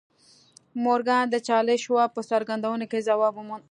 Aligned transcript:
مورګان 0.83 1.25
د 1.29 1.35
چارلیس 1.47 1.79
شواب 1.85 2.09
په 2.13 2.21
څرګندونو 2.31 2.85
کې 2.91 3.05
ځواب 3.07 3.33
وموند 3.35 3.59